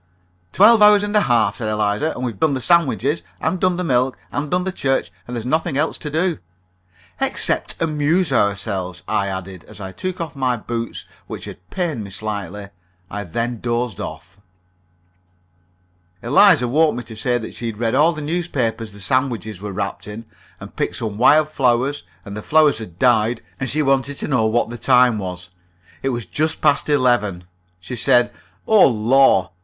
[0.51, 2.13] "Twelve hours and a half," said Eliza.
[2.15, 5.45] "And we've done the sandwiches, and done the milk, and done the church, and there's
[5.45, 6.39] nothing else to do."
[7.19, 12.09] "Except amuse ourselves," I added, as I took off my boots, which had pained me
[12.09, 12.69] slightly.
[13.11, 14.39] I then dozed off.
[16.23, 19.71] Eliza woke me to say that she had read all the newspaper the sandwiches were
[19.71, 20.25] wrapped in,
[20.59, 24.47] and picked some wild flowers, and the flowers had died, and she wanted to know
[24.47, 25.51] what the time was.
[26.01, 27.43] It was just past eleven.
[27.79, 28.31] She said:
[28.67, 29.51] "Oh, lor!"